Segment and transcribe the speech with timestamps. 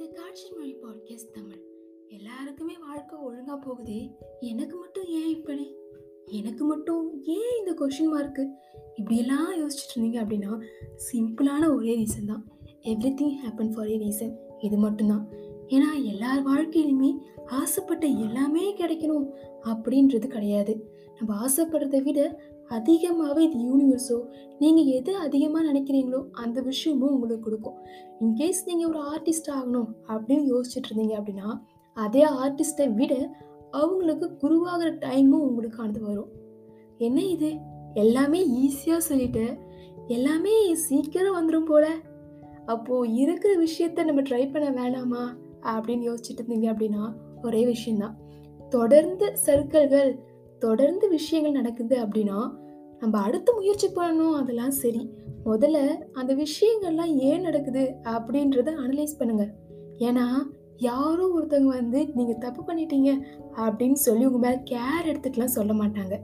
[0.00, 1.62] இது காட்சி மொழி பாட்காஸ்ட் தமிழ்.
[2.08, 4.10] எல்லாருக்குமே வாழ்க்கை ஒழுங்காக போகுதே.
[4.40, 5.74] எனக்கு மட்டும் ஏன் இப்படி?
[6.26, 8.48] எனக்கு மட்டும் ஏன் இந்த கொஷின் மார்க்கு
[8.94, 10.60] இப்படியெல்லாம் யோசிச்சுட்டு இருந்தீங்க அப்படின்னா
[11.12, 12.46] சிம்பிளான ஒரே ரீசன் தான்.
[13.20, 15.28] Everything happen for a reason இது மட்டும்தான்.
[15.68, 19.30] ஏன்னா எல்லார் வாழ்க்கையிலுமே ஆசைப்பட்ட எல்லாமே கிடைக்கணும்
[19.64, 20.94] அப்படின்றது கிடையாது.
[21.18, 22.40] நம்ம ஆசைப்படுறதை விட
[22.70, 24.18] அதிகமாகவே இது யூனிவர்ஸோ
[24.58, 27.78] நீங்கள் எது அதிகமாக நினைக்கிறீங்களோ அந்த விஷயமும் உங்களுக்கு கொடுக்கும்.
[28.20, 31.48] இன்கேஸ் நீங்கள் ஒரு ஆர்டிஸ்ட் ஆகணும் அப்படின்னு யோசிச்சுட்டு இருந்தீங்க அப்படின்னா
[31.96, 33.14] அதே ஆர்டிஸ்ட்டை விட
[33.70, 36.30] அவங்களுக்கு குருவாகிற டைமும் உங்களுக்கானது வரும்.
[36.98, 37.50] என்ன இது?
[37.94, 39.44] எல்லாமே ஈஸியாக சொல்லிட்டு
[40.06, 40.54] எல்லாமே
[40.86, 41.86] சீக்கிரம் வந்துடும் போல.
[42.66, 45.22] அப்போது இருக்கிற விஷயத்த நம்ம ட்ரை பண்ண வேணாமா?
[45.72, 47.04] அப்படின்னு யோசிச்சுட்டு இருந்தீங்க அப்படின்னா
[47.42, 48.16] ஒரே விஷயந்தான்
[48.68, 50.10] தொடர்ந்து சர்க்கிள்கள்
[50.64, 52.38] தொடர்ந்து விஷயங்கள் நடக்குது அப்படின்னா
[53.00, 55.02] நம்ம அடுத்து முயற்சி பண்ணணும் அதெல்லாம் சரி.
[55.44, 55.78] முதல்ல
[56.12, 57.82] அந்த விஷயங்கள்லாம் ஏன் நடக்குது
[58.14, 59.44] அப்படின்றத அனலைஸ் பண்ணுங்க.
[60.08, 60.26] ஏன்னா
[60.88, 63.10] யாரோ ஒருத்தவங்க வந்து நீங்கள் தப்பு பண்ணிட்டீங்க
[63.64, 66.16] அப்படின்னு சொல்லி உங்கள் மேலே கேர் எடுத்துக்கலாம் சொல்ல மாட்டாங்க.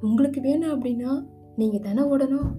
[0.00, 1.12] உங்களுக்கு வேணும் அப்படின்னா
[1.56, 2.50] நீங்கள் தானே ஓடணும்.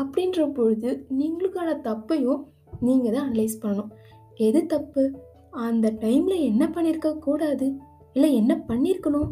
[0.00, 2.40] அப்படின்ற பொழுது நீங்களுக்கான தப்பையும்
[2.80, 3.90] நீங்கள் தான் அனலைஸ் பண்ணணும்.
[4.46, 5.02] எது தப்பு?
[5.66, 7.66] அந்த டைமில் என்ன பண்ணியிருக்க கூடாது?
[8.12, 9.30] இல்லை என்ன பண்ணியிருக்கணும்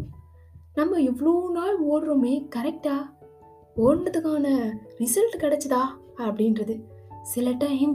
[0.81, 2.95] நம்ம இவ்வளோ நாள் ஓடுறோமே கரெக்டா
[3.77, 4.47] ஓடுனதுக்கான
[4.99, 5.81] ரிசல்ட் கிடைச்சதா?
[6.17, 6.75] அப்படின்றது.
[7.23, 7.93] சில டைம்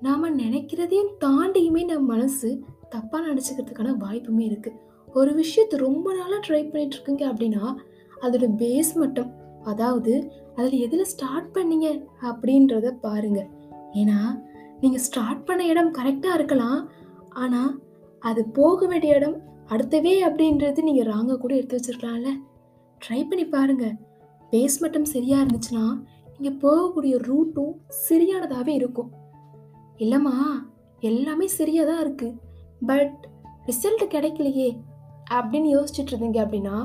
[0.00, 2.48] நாம் நினைக்கிறதையும் தாண்டியுமே நம்ம மனசு
[2.90, 4.78] தப்பாக நினச்சிக்கிறதுக்கான வாய்ப்புமே இருக்குது
[5.12, 7.64] ஒரு விஷயத்தை ரொம்ப நாளாக ட்ரை பண்ணிட்டு இருக்கீங்க அப்படின்னா
[8.22, 9.30] அதோட பேஸ் மட்டும்
[9.62, 10.14] அதாவது
[10.56, 11.88] அதில் எதில் ஸ்டார்ட் பண்ணீங்க
[12.22, 13.48] அப்படின்றத பாருங்கள்
[13.92, 14.18] ஏன்னா
[14.80, 16.80] நீங்கள் ஸ்டார்ட் பண்ண இடம் கரெக்டாக இருக்கலாம்.
[17.44, 17.72] ஆனால்
[18.22, 19.38] அது போக வேண்டிய இடம்
[19.74, 22.30] அடுத்தவே அப்படின்றது நீங்கள் ராங்க கூட எடுத்து வச்சிருக்கலாம்ல.
[23.02, 23.86] ட்ரை பண்ணி பாருங்க.
[24.52, 25.84] பேஸ் மட்டும் சரியாக இருந்துச்சுன்னா
[26.38, 27.74] நீங்கள் போகக்கூடிய ரூட்டும்
[28.08, 29.10] சரியானதாகவே இருக்கும்.
[30.04, 30.36] இல்லைம்மா
[31.08, 32.38] எல்லாமே சரியாக தான் இருக்குது
[32.86, 33.18] பட்
[33.68, 34.68] ரிசல்ட் கிடைக்கலையே
[35.34, 36.76] அப்படின்னு யோசிச்சுட்டு இருந்தீங்க அப்படின்னா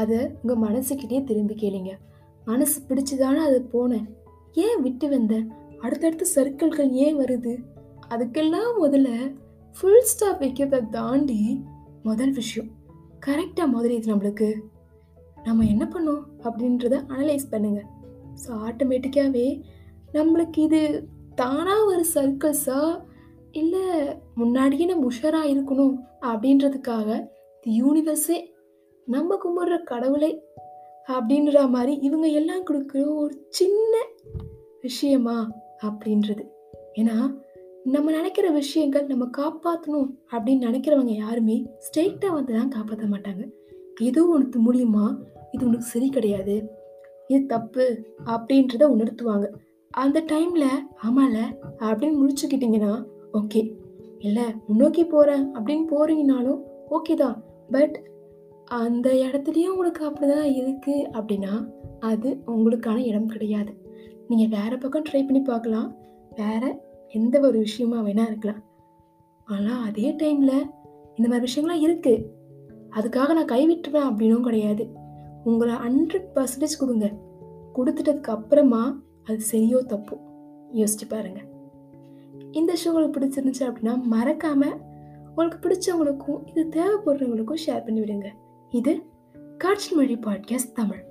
[0.00, 1.92] அதை உங்கள் மனசுக்கிட்டே திரும்பி கேளுங்க.
[2.44, 4.06] மனசு பிடிச்சதானே அது போனேன்.
[4.64, 5.46] ஏன் விட்டு வந்தேன்
[5.80, 7.52] அடுத்தடுத்த சர்க்கிள்கள் ஏன் வருது?
[8.12, 9.10] அதுக்கெல்லாம் முதல்ல
[9.76, 11.40] ஃபுல் ஸ்டாப் வைக்கிறத தாண்டி
[12.02, 12.70] முதல் விஷயம்
[13.26, 14.52] கரெக்டாக முதல்ல இது நம்மளுக்கு.
[15.44, 17.88] நம்ம என்ன பண்ணோம் அப்படின்றத அனலைஸ் பண்ணுங்கள்
[18.46, 19.62] ஸோ ஆட்டோமேட்டிக்காகவே
[20.12, 23.02] நம்மளுக்கு இது தானாக ஒரு சர்க்கிள்ஸா
[23.50, 23.80] இல்லை
[24.34, 27.26] முன்னாடியே நம்ம உஷாராக இருக்கணும் அப்படின்றதுக்காக
[27.60, 28.38] தி யூனிவர்ஸே
[29.06, 30.44] நம்ம கும்பிட்ற கடவுளை
[31.08, 33.96] அப்படின்ற மாதிரி இவங்க எல்லாம் கொடுக்குற ஒரு சின்ன
[34.80, 35.50] விஷயமா
[35.82, 36.44] அப்படின்றது.
[36.94, 37.34] ஏன்னா
[37.84, 43.44] நம்ம நினைக்கிற விஷயங்கள் நம்ம காப்பாற்றணும் அப்படின்னு நினைக்கிறவங்க யாருமே ஸ்ட்ரெயிட்டாக வந்து தான் காப்பாற்ற மாட்டாங்க.
[44.08, 45.04] ஏதோ உனக்கு மூலியமா
[45.52, 46.56] இது உனக்கு சரி கிடையாது.
[47.28, 47.86] இது தப்பு
[48.32, 49.46] அப்படின்றத உணர்த்துவாங்க.
[49.90, 50.68] அந்த டைமில்
[51.06, 51.36] ஆமால
[51.88, 52.92] அப்படின்னு முடிச்சுக்கிட்டிங்கன்னா
[53.40, 53.62] ஓகே
[54.18, 56.60] இல்லை முன்னோக்கி போகிறேன் அப்படின்னு போகிறீங்கனாலும்
[56.98, 57.36] ஓகே தான்.
[57.70, 57.96] பட்
[58.66, 61.54] அந்த இடத்துலையும் உங்களுக்கு அப்படிதான் இருக்குது அப்படின்னா
[62.00, 63.72] அது உங்களுக்கான இடம் கிடையாது.
[64.28, 65.88] நீங்கள் வேறு பக்கம் ட்ரை பண்ணி பார்க்கலாம்.
[66.34, 66.70] வேறு
[67.10, 68.62] எந்த ஒரு விஷயமா வேணா இருக்கலாம்.
[69.44, 70.68] ஆனால் அதே டைமில்
[71.14, 72.26] இந்த மாதிரி விஷயங்கள்லாம் இருக்குது
[72.90, 74.84] அதுக்காக நான் கைவிட்டுவேன் அப்படின்னும் கிடையாது.
[75.44, 77.06] உங்களை ஹண்ட்ரட் பர்சன்டேஜ் கொடுங்க.
[77.74, 78.82] கொடுத்துட்டதுக்கு அப்புறமா
[79.24, 80.16] அது சரியோ தப்போ?
[80.74, 81.40] யோசிச்சு பாருங்க.
[82.50, 84.76] இந்த ஷோ உங்களுக்கு பிடிச்சிருந்துச்சு அப்படின்னா மறக்காமல்
[85.28, 88.30] உங்களுக்கு பிடிச்சவங்களுக்கும் இது தேவைப்படுறவங்களுக்கும் ஷேர் பண்ணி விடுங்க
[88.70, 88.94] இது
[89.58, 91.02] காட்சி மொழி பாட்காஸ்ட் தமிழ்.